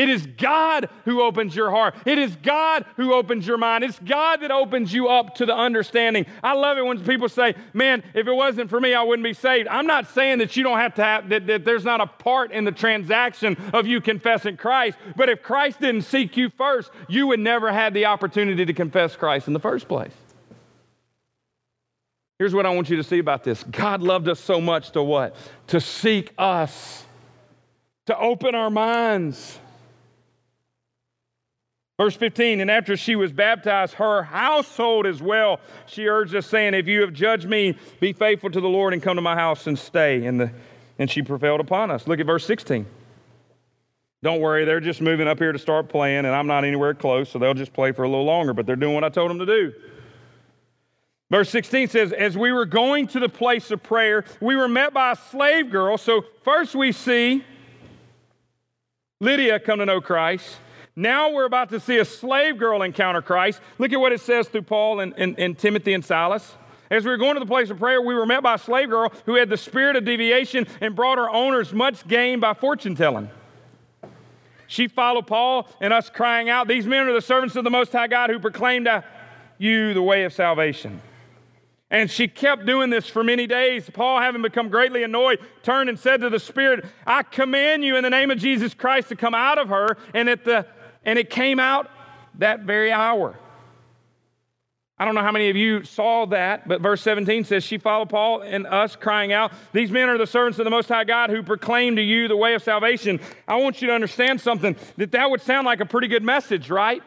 [0.00, 1.94] It is God who opens your heart.
[2.06, 3.84] It is God who opens your mind.
[3.84, 6.24] It's God that opens you up to the understanding.
[6.42, 9.34] I love it when people say, Man, if it wasn't for me, I wouldn't be
[9.34, 9.68] saved.
[9.68, 12.50] I'm not saying that you don't have to have, that, that there's not a part
[12.50, 17.26] in the transaction of you confessing Christ, but if Christ didn't seek you first, you
[17.26, 20.14] would never have the opportunity to confess Christ in the first place.
[22.38, 25.02] Here's what I want you to see about this God loved us so much to
[25.02, 25.36] what?
[25.66, 27.04] To seek us,
[28.06, 29.58] to open our minds
[32.00, 36.72] Verse 15, and after she was baptized, her household as well, she urged us, saying,
[36.72, 39.66] If you have judged me, be faithful to the Lord and come to my house
[39.66, 40.24] and stay.
[40.24, 40.50] And, the,
[40.98, 42.08] and she prevailed upon us.
[42.08, 42.86] Look at verse 16.
[44.22, 47.28] Don't worry, they're just moving up here to start playing, and I'm not anywhere close,
[47.28, 49.38] so they'll just play for a little longer, but they're doing what I told them
[49.38, 49.74] to do.
[51.30, 54.94] Verse 16 says, As we were going to the place of prayer, we were met
[54.94, 55.98] by a slave girl.
[55.98, 57.44] So first we see
[59.20, 60.56] Lydia come to know Christ.
[61.00, 63.62] Now we're about to see a slave girl encounter Christ.
[63.78, 66.54] Look at what it says through Paul and, and, and Timothy and Silas.
[66.90, 68.90] As we were going to the place of prayer, we were met by a slave
[68.90, 72.96] girl who had the spirit of divination and brought her owners much gain by fortune
[72.96, 73.30] telling.
[74.66, 77.92] She followed Paul and us crying out, These men are the servants of the Most
[77.92, 79.02] High God who proclaim to
[79.56, 81.00] you the way of salvation.
[81.90, 83.88] And she kept doing this for many days.
[83.88, 88.04] Paul, having become greatly annoyed, turned and said to the Spirit, I command you in
[88.04, 89.96] the name of Jesus Christ to come out of her.
[90.14, 90.66] And, at the,
[91.04, 91.90] and it came out
[92.38, 93.38] that very hour.
[95.00, 98.10] I don't know how many of you saw that, but verse 17 says, She followed
[98.10, 101.30] Paul and us, crying out, These men are the servants of the Most High God
[101.30, 103.18] who proclaim to you the way of salvation.
[103.48, 106.68] I want you to understand something that that would sound like a pretty good message,
[106.68, 107.02] right?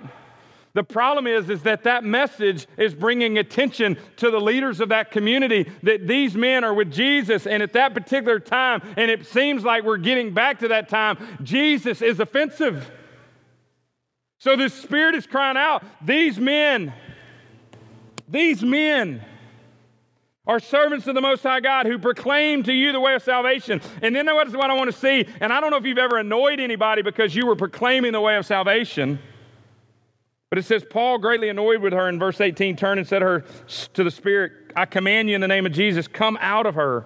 [0.74, 5.12] The problem is, is that that message is bringing attention to the leaders of that
[5.12, 9.64] community that these men are with Jesus, and at that particular time, and it seems
[9.64, 12.90] like we're getting back to that time, Jesus is offensive.
[14.44, 16.92] So the Spirit is crying out, These men,
[18.28, 19.24] these men
[20.46, 23.80] are servants of the Most High God who proclaim to you the way of salvation.
[24.02, 25.26] And then that's what I want to see.
[25.40, 28.36] And I don't know if you've ever annoyed anybody because you were proclaiming the way
[28.36, 29.18] of salvation.
[30.50, 33.26] But it says, Paul, greatly annoyed with her in verse 18, turned and said to
[33.26, 33.46] her
[33.94, 37.06] to the Spirit, I command you in the name of Jesus, come out of her.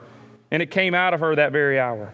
[0.49, 2.11] And it came out of her that very hour.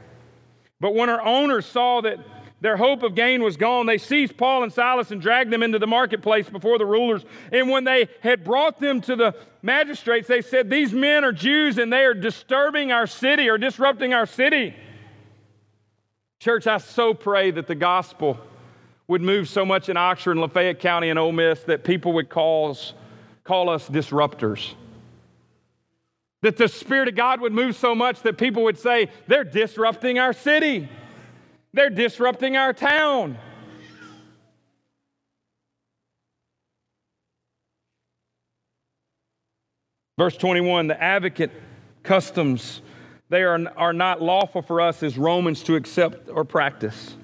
[0.81, 2.19] But when her owners saw that
[2.63, 3.87] their hope of gain was gone.
[3.87, 7.25] They seized Paul and Silas and dragged them into the marketplace before the rulers.
[7.51, 11.77] And when they had brought them to the magistrates, they said, These men are Jews
[11.77, 14.73] and they are disturbing our city or disrupting our city.
[16.39, 18.39] Church, I so pray that the gospel
[19.09, 22.29] would move so much in Oxford and Lafayette County and Ole Miss that people would
[22.29, 22.93] cause,
[23.43, 24.73] call us disruptors.
[26.43, 30.17] That the Spirit of God would move so much that people would say, They're disrupting
[30.17, 30.87] our city.
[31.73, 33.37] They're disrupting our town.
[40.17, 41.51] Verse 21 the advocate
[42.03, 42.81] customs,
[43.29, 47.15] they are, are not lawful for us as Romans to accept or practice.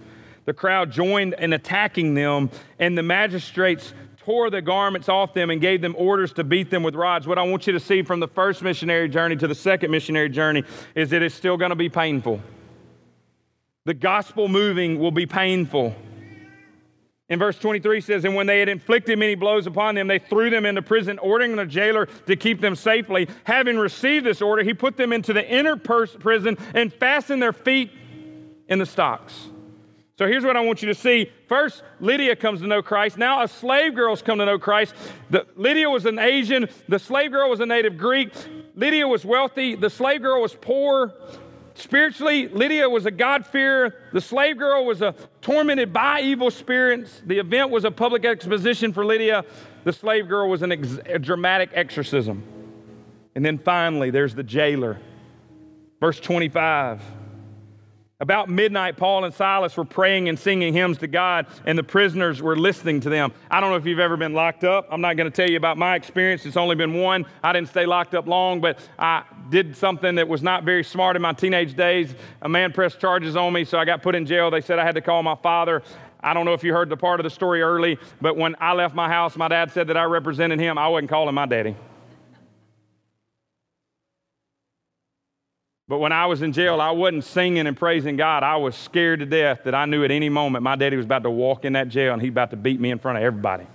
[0.45, 5.61] The crowd joined in attacking them, and the magistrates tore the garments off them and
[5.61, 7.27] gave them orders to beat them with rods.
[7.27, 10.29] What I want you to see from the first missionary journey to the second missionary
[10.29, 10.63] journey
[10.95, 12.41] is that it's still going to be painful.
[13.89, 15.95] The gospel moving will be painful.
[17.27, 20.51] In verse 23 says, And when they had inflicted many blows upon them, they threw
[20.51, 23.27] them into prison, ordering the jailer to keep them safely.
[23.45, 27.89] Having received this order, he put them into the inner prison and fastened their feet
[28.67, 29.49] in the stocks.
[30.19, 31.31] So here's what I want you to see.
[31.47, 33.17] First, Lydia comes to know Christ.
[33.17, 34.93] Now, a slave girl's come to know Christ.
[35.31, 36.69] The, Lydia was an Asian.
[36.87, 38.33] The slave girl was a native Greek.
[38.75, 39.73] Lydia was wealthy.
[39.73, 41.11] The slave girl was poor.
[41.79, 43.95] Spiritually, Lydia was a God-fearer.
[44.11, 47.21] The slave girl was a tormented by evil spirits.
[47.25, 49.45] The event was a public exposition for Lydia.
[49.85, 52.43] The slave girl was ex- a dramatic exorcism.
[53.33, 54.99] And then finally, there's the jailer.
[56.01, 57.01] Verse 25.
[58.21, 62.41] About midnight, Paul and Silas were praying and singing hymns to God, and the prisoners
[62.41, 63.31] were listening to them.
[63.49, 64.89] I don't know if you've ever been locked up.
[64.91, 66.45] I'm not going to tell you about my experience.
[66.45, 67.25] It's only been one.
[67.41, 71.15] I didn't stay locked up long, but I did something that was not very smart
[71.15, 72.13] in my teenage days.
[72.41, 74.51] A man pressed charges on me, so I got put in jail.
[74.51, 75.81] They said I had to call my father.
[76.19, 78.73] I don't know if you heard the part of the story early, but when I
[78.73, 80.77] left my house, my dad said that I represented him.
[80.77, 81.73] I wasn't calling my daddy.
[85.89, 88.43] But when I was in jail, I wasn't singing and praising God.
[88.43, 91.23] I was scared to death that I knew at any moment my daddy was about
[91.23, 93.65] to walk in that jail and he's about to beat me in front of everybody.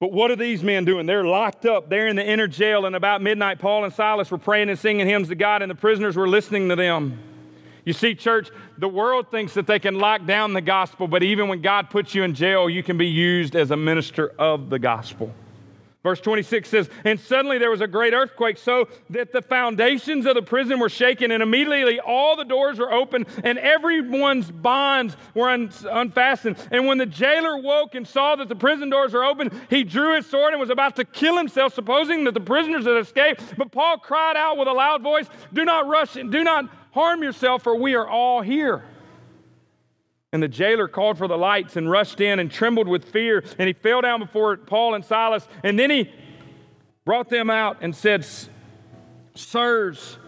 [0.00, 1.06] But what are these men doing?
[1.06, 1.88] They're locked up.
[1.88, 2.84] They're in the inner jail.
[2.84, 5.76] And about midnight, Paul and Silas were praying and singing hymns to God, and the
[5.76, 7.18] prisoners were listening to them.
[7.86, 11.48] You see, church, the world thinks that they can lock down the gospel, but even
[11.48, 14.78] when God puts you in jail, you can be used as a minister of the
[14.78, 15.32] gospel.
[16.02, 20.34] Verse 26 says, And suddenly there was a great earthquake, so that the foundations of
[20.34, 25.48] the prison were shaken, and immediately all the doors were open, and everyone's bonds were
[25.48, 26.56] un- unfastened.
[26.72, 30.16] And when the jailer woke and saw that the prison doors were open, he drew
[30.16, 33.40] his sword and was about to kill himself, supposing that the prisoners had escaped.
[33.56, 37.22] But Paul cried out with a loud voice, Do not rush and do not harm
[37.22, 38.84] yourself, for we are all here.
[40.32, 43.44] And the jailer called for the lights and rushed in and trembled with fear.
[43.58, 45.46] And he fell down before Paul and Silas.
[45.62, 46.10] And then he
[47.04, 48.26] brought them out and said,
[49.34, 50.18] Sirs,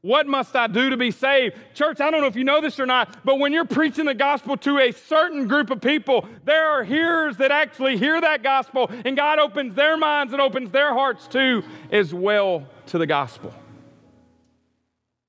[0.00, 1.56] what must I do to be saved?
[1.74, 4.14] Church, I don't know if you know this or not, but when you're preaching the
[4.14, 8.90] gospel to a certain group of people, there are hearers that actually hear that gospel,
[9.04, 13.52] and God opens their minds and opens their hearts too, as well to the gospel.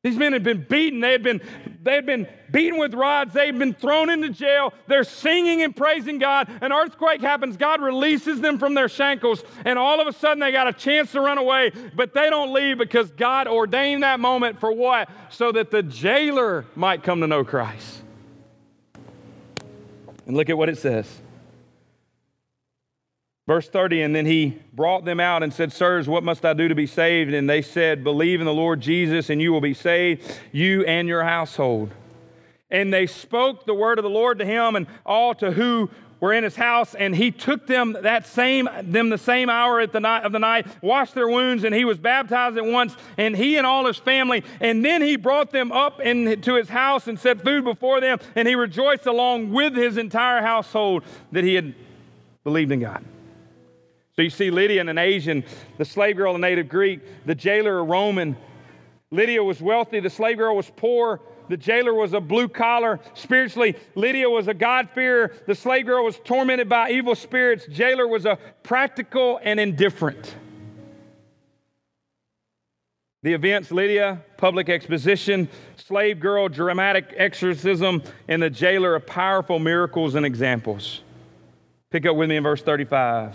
[0.01, 1.01] These men had been beaten.
[1.01, 1.41] They had been,
[1.83, 3.33] they had been beaten with rods.
[3.33, 4.73] They had been thrown into jail.
[4.87, 6.49] They're singing and praising God.
[6.61, 7.57] An earthquake happens.
[7.57, 9.43] God releases them from their shackles.
[9.65, 11.73] And all of a sudden, they got a chance to run away.
[11.95, 15.09] But they don't leave because God ordained that moment for what?
[15.31, 18.01] So that the jailer might come to know Christ.
[20.25, 21.19] And look at what it says.
[23.49, 26.67] Verse 30, and then he brought them out and said, Sirs, what must I do
[26.67, 27.33] to be saved?
[27.33, 31.07] And they said, Believe in the Lord Jesus, and you will be saved, you and
[31.07, 31.89] your household.
[32.69, 35.89] And they spoke the word of the Lord to him and all to who
[36.19, 39.93] were in his house, and he took them that same them the same hour at
[39.93, 43.35] the night of the night, washed their wounds, and he was baptized at once, and
[43.35, 44.43] he and all his family.
[44.59, 48.47] And then he brought them up into his house and set food before them, and
[48.47, 51.73] he rejoiced along with his entire household that he had
[52.43, 53.03] believed in God.
[54.19, 55.45] So you see Lydia, an Asian,
[55.77, 58.35] the slave girl, a native Greek, the jailer, a Roman.
[59.11, 61.21] Lydia was wealthy, the slave girl was poor.
[61.47, 62.99] The jailer was a blue collar.
[63.13, 65.31] Spiritually, Lydia was a God-fearer.
[65.47, 67.65] The slave girl was tormented by evil spirits.
[67.67, 70.35] Jailer was a practical and indifferent.
[73.23, 75.47] The events Lydia, public exposition,
[75.77, 81.03] slave girl, dramatic exorcism, and the jailer are powerful miracles and examples.
[81.89, 83.33] Pick up with me in verse 35.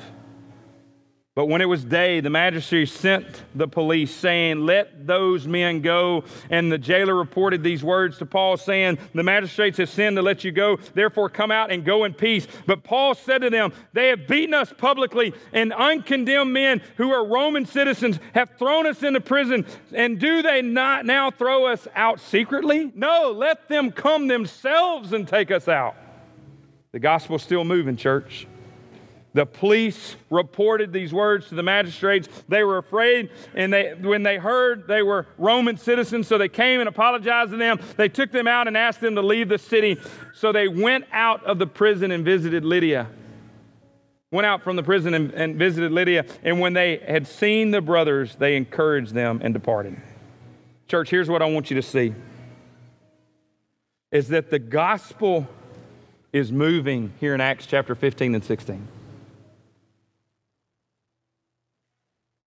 [1.34, 3.26] But when it was day, the magistrate sent
[3.56, 6.22] the police, saying, Let those men go.
[6.48, 10.44] And the jailer reported these words to Paul, saying, The magistrates have sinned to let
[10.44, 10.78] you go.
[10.94, 12.46] Therefore, come out and go in peace.
[12.66, 17.26] But Paul said to them, They have beaten us publicly, and uncondemned men who are
[17.26, 19.66] Roman citizens have thrown us into prison.
[19.92, 22.92] And do they not now throw us out secretly?
[22.94, 25.96] No, let them come themselves and take us out.
[26.92, 28.46] The gospel's still moving, church.
[29.34, 32.28] The police reported these words to the magistrates.
[32.48, 36.78] They were afraid, and they, when they heard they were Roman citizens, so they came
[36.78, 37.80] and apologized to them.
[37.96, 40.00] They took them out and asked them to leave the city.
[40.34, 43.08] So they went out of the prison and visited Lydia.
[44.30, 46.26] Went out from the prison and, and visited Lydia.
[46.44, 50.00] And when they had seen the brothers, they encouraged them and departed.
[50.86, 52.14] Church, here's what I want you to see
[54.12, 55.48] is that the gospel
[56.32, 58.86] is moving here in Acts chapter 15 and 16.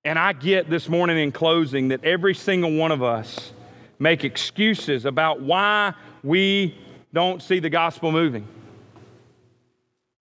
[0.08, 3.52] And I get this morning in closing that every single one of us
[4.00, 6.78] make excuses about why we
[7.12, 8.48] don't see the gospel moving.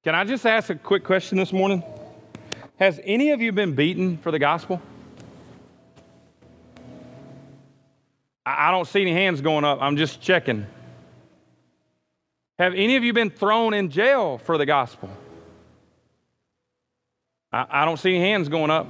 [0.02, 1.84] Can I just ask a quick question this morning?
[2.80, 4.82] Has any of you been beaten for the gospel?
[8.44, 9.78] I don't see any hands going up.
[9.80, 10.66] I'm just checking.
[12.58, 15.10] Have any of you been thrown in jail for the gospel?
[17.52, 18.88] I, don't see any hands going up.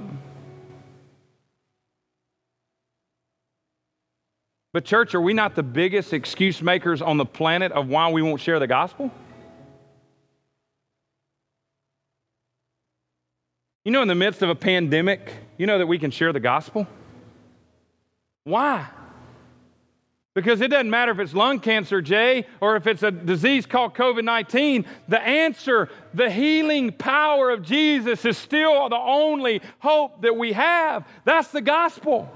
[4.77, 8.21] But, church, are we not the biggest excuse makers on the planet of why we
[8.21, 9.09] won't share the gospel?
[13.83, 16.39] You know, in the midst of a pandemic, you know that we can share the
[16.39, 16.85] gospel?
[18.43, 18.85] Why?
[20.35, 23.95] Because it doesn't matter if it's lung cancer, Jay, or if it's a disease called
[23.95, 30.37] COVID 19, the answer, the healing power of Jesus is still the only hope that
[30.37, 31.07] we have.
[31.25, 32.31] That's the gospel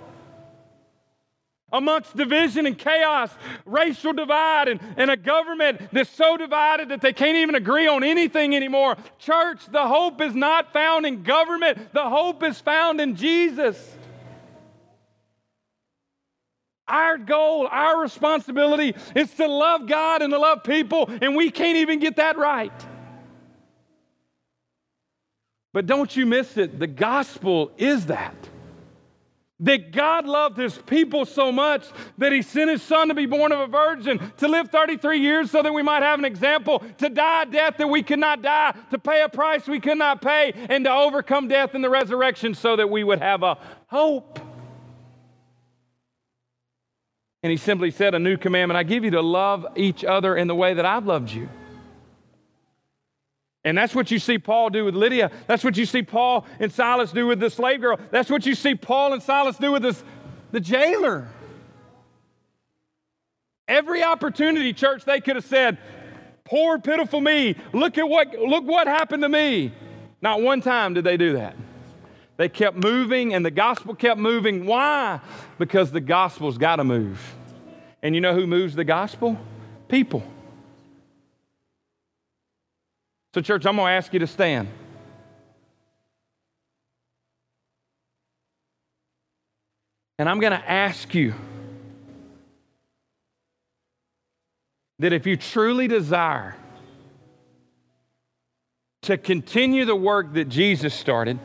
[1.72, 3.32] amongst division and chaos,
[3.66, 8.04] racial divide, and, and a government that's so divided that they can't even agree on
[8.04, 8.98] anything anymore.
[9.20, 13.98] Church, the hope is not found in government, the hope is found in Jesus.
[16.88, 21.78] Our goal, our responsibility is to love God and to love people, and we can't
[21.78, 22.74] even get that right.
[25.74, 26.80] But don't you miss it.
[26.80, 28.36] The gospel is that
[29.62, 31.88] that God loved his people so much
[32.18, 35.52] that he sent his son to be born of a virgin, to live 33 years
[35.52, 38.42] so that we might have an example, to die a death that we could not
[38.42, 41.90] die, to pay a price we could not pay, and to overcome death in the
[41.90, 43.58] resurrection so that we would have a
[43.88, 44.40] hope.
[47.44, 50.48] And he simply said, A new commandment I give you to love each other in
[50.48, 51.50] the way that I've loved you.
[53.64, 55.32] And that's what you see Paul do with Lydia.
[55.48, 58.00] That's what you see Paul and Silas do with the slave girl.
[58.10, 60.04] That's what you see Paul and Silas do with this,
[60.52, 61.28] the jailer.
[63.68, 65.78] Every opportunity, church, they could have said,
[66.44, 67.56] Poor, pitiful me.
[67.72, 69.72] Look at what, look what happened to me.
[70.22, 71.56] Not one time did they do that.
[72.38, 74.66] They kept moving and the gospel kept moving.
[74.66, 75.22] Why?
[75.60, 77.36] Because the gospel's got to move.
[78.02, 79.38] And you know who moves the gospel?
[79.88, 80.24] People.
[83.34, 84.68] So, church, I'm going to ask you to stand.
[90.20, 91.34] And I'm going to ask you
[95.00, 96.56] that if you truly desire
[99.04, 101.40] to continue the work that Jesus started,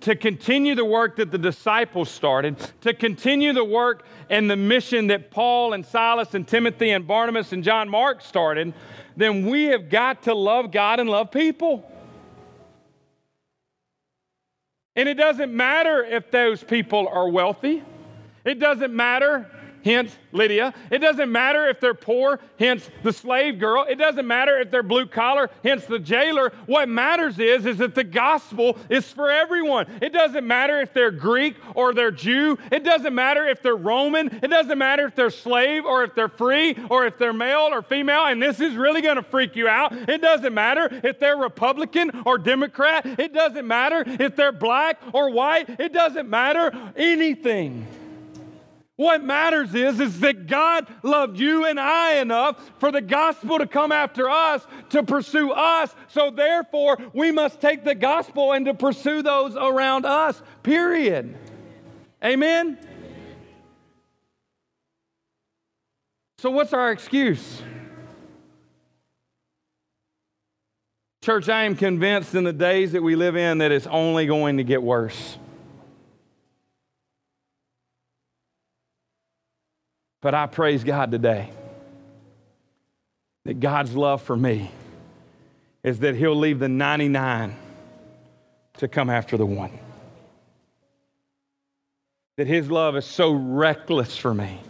[0.00, 5.08] to continue the work that the disciples started, to continue the work and the mission
[5.08, 8.74] that Paul and Silas and Timothy and Barnabas and John Mark started,
[9.16, 11.90] then we have got to love God and love people.
[14.94, 17.82] And it doesn't matter if those people are wealthy.
[18.44, 19.50] It doesn't matter
[19.88, 20.74] hence Lydia.
[20.90, 23.86] It doesn't matter if they're poor, hence the slave girl.
[23.88, 26.52] It doesn't matter if they're blue collar, hence the jailer.
[26.66, 29.86] What matters is, is that the gospel is for everyone.
[30.02, 32.58] It doesn't matter if they're Greek or they're Jew.
[32.70, 34.28] It doesn't matter if they're Roman.
[34.42, 37.80] It doesn't matter if they're slave or if they're free or if they're male or
[37.80, 38.26] female.
[38.26, 39.94] And this is really going to freak you out.
[40.08, 43.06] It doesn't matter if they're Republican or Democrat.
[43.18, 45.80] It doesn't matter if they're black or white.
[45.80, 47.86] It doesn't matter anything.
[48.98, 53.66] What matters is, is that God loved you and I enough for the gospel to
[53.68, 55.94] come after us, to pursue us.
[56.08, 61.36] So therefore, we must take the gospel and to pursue those around us, period.
[62.24, 62.76] Amen?
[66.38, 67.62] So what's our excuse?
[71.22, 74.56] Church, I am convinced in the days that we live in that it's only going
[74.56, 75.38] to get worse.
[80.20, 81.50] But I praise God today
[83.44, 84.70] that God's love for me
[85.82, 87.56] is that He'll leave the 99
[88.78, 89.78] to come after the one.
[92.36, 94.60] That His love is so reckless for me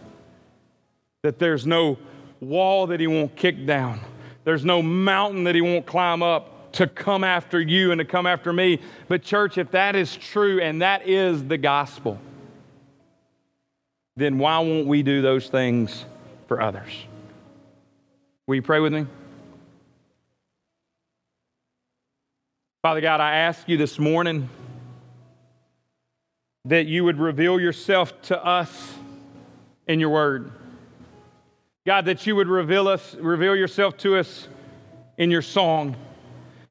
[1.23, 1.97] that there's no
[2.39, 3.99] wall that He won't kick down,
[4.43, 8.27] there's no mountain that He won't climb up to come after you and to come
[8.27, 8.79] after me.
[9.07, 12.19] But, church, if that is true and that is the gospel,
[14.19, 16.05] then why won't we do those things
[16.47, 16.91] for others?
[18.47, 19.05] Will you pray with me?
[22.81, 24.49] Father God, I ask you this morning
[26.65, 28.93] that you would reveal yourself to us
[29.87, 30.51] in your word.
[31.85, 34.47] God, that you would reveal us, reveal yourself to us
[35.17, 35.95] in your song.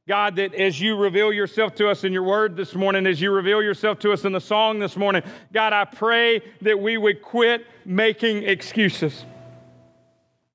[0.09, 3.31] God, that as you reveal yourself to us in your word this morning, as you
[3.31, 7.21] reveal yourself to us in the song this morning, God, I pray that we would
[7.21, 9.27] quit making excuses.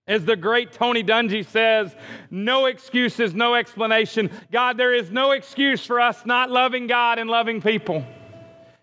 [0.07, 1.95] As the great Tony Dungy says,
[2.31, 4.31] no excuses, no explanation.
[4.51, 8.03] God, there is no excuse for us not loving God and loving people.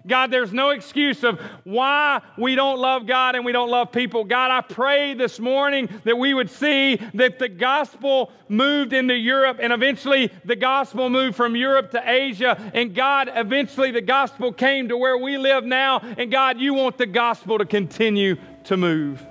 [0.06, 4.24] God, there's no excuse of why we don't love God and we don't love people.
[4.24, 9.58] God, I pray this morning that we would see that the gospel moved into Europe
[9.60, 12.58] and eventually the gospel moved from Europe to Asia.
[12.72, 15.98] And God, eventually the gospel came to where we live now.
[16.00, 19.26] And God, you want the gospel to continue to move.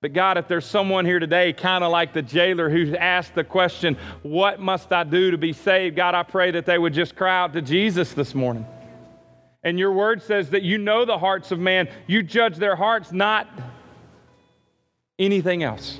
[0.00, 3.42] But God, if there's someone here today, kind of like the jailer who's asked the
[3.42, 5.96] question, What must I do to be saved?
[5.96, 8.64] God, I pray that they would just cry out to Jesus this morning.
[9.64, 13.10] And your word says that you know the hearts of man, you judge their hearts,
[13.10, 13.48] not
[15.18, 15.98] anything else.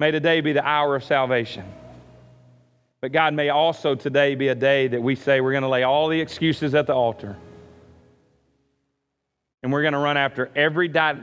[0.00, 1.64] May today be the hour of salvation.
[3.00, 5.84] But God, may also today be a day that we say we're going to lay
[5.84, 7.36] all the excuses at the altar.
[9.62, 11.18] And we're going to run after every di-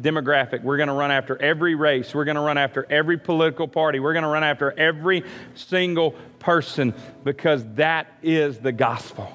[0.00, 0.62] demographic.
[0.62, 2.14] We're going to run after every race.
[2.14, 4.00] We're going to run after every political party.
[4.00, 5.24] We're going to run after every
[5.54, 6.94] single person
[7.24, 9.32] because that is the gospel.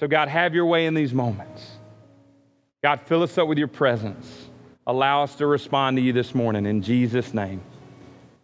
[0.00, 1.70] So, God, have your way in these moments.
[2.82, 4.48] God, fill us up with your presence.
[4.86, 7.62] Allow us to respond to you this morning in Jesus' name.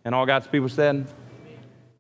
[0.05, 1.07] And all God's people said,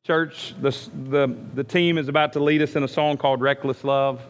[0.02, 3.84] Church, the, the, the team is about to lead us in a song called Reckless
[3.84, 4.22] Love.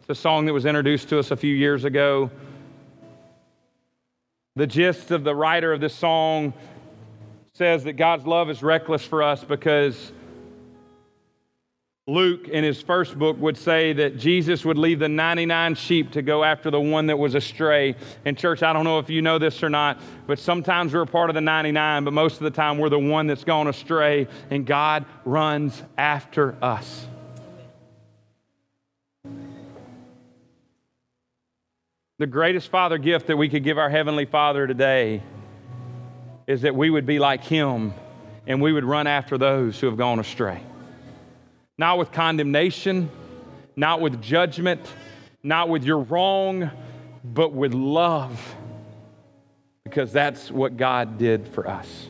[0.00, 2.30] It's a song that was introduced to us a few years ago.
[4.56, 6.54] The gist of the writer of this song
[7.52, 10.12] says that God's love is reckless for us because
[12.06, 16.22] Luke, in his first book, would say that Jesus would leave the 99 sheep to
[16.22, 17.96] go after the one that was astray.
[18.24, 21.06] And, church, I don't know if you know this or not, but sometimes we're a
[21.06, 24.26] part of the 99, but most of the time we're the one that's gone astray,
[24.50, 27.06] and God runs after us.
[32.18, 35.22] The greatest father gift that we could give our Heavenly Father today
[36.46, 37.92] is that we would be like Him
[38.46, 40.62] and we would run after those who have gone astray.
[41.76, 43.10] Not with condemnation,
[43.76, 44.80] not with judgment,
[45.42, 46.70] not with you're wrong,
[47.22, 48.54] but with love.
[49.84, 52.08] Because that's what God did for us.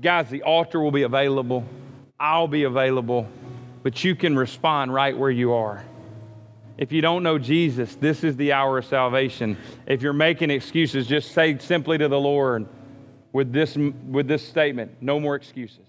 [0.00, 1.66] Guys, the altar will be available.
[2.18, 3.28] I'll be available.
[3.82, 5.84] But you can respond right where you are.
[6.82, 9.56] If you don't know Jesus, this is the hour of salvation.
[9.86, 12.66] If you're making excuses, just say simply to the Lord
[13.32, 15.86] with this, with this statement no more excuses.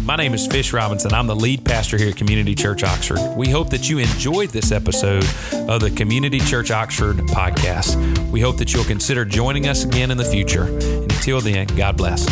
[0.00, 1.12] My name is Fish Robinson.
[1.12, 3.18] I'm the lead pastor here at Community Church Oxford.
[3.36, 5.26] We hope that you enjoyed this episode
[5.68, 8.30] of the Community Church Oxford podcast.
[8.30, 10.64] We hope that you'll consider joining us again in the future.
[10.64, 12.24] Until then, God bless.